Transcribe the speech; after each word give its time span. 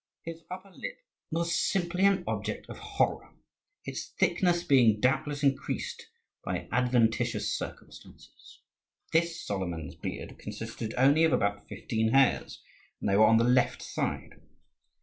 His 0.23 0.41
upper 0.49 0.71
lip 0.71 0.97
was 1.29 1.53
simply 1.53 2.05
an 2.07 2.23
object 2.25 2.67
of 2.69 2.79
horror; 2.79 3.35
its 3.85 4.07
thickness 4.09 4.63
being 4.63 4.99
doubtless 4.99 5.43
increased 5.43 6.07
by 6.43 6.67
adventitious 6.71 7.53
circumstances. 7.55 8.61
This 9.13 9.39
Solomon's 9.45 9.93
beard 9.95 10.39
consisted 10.39 10.95
only 10.97 11.23
of 11.23 11.33
about 11.33 11.67
fifteen 11.67 12.13
hairs, 12.13 12.63
and 12.99 13.09
they 13.11 13.15
were 13.15 13.25
on 13.27 13.37
the 13.37 13.43
left 13.43 13.83
side. 13.83 14.41